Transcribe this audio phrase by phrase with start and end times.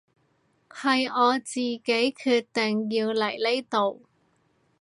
[0.67, 4.01] 係我自己決定要嚟呢度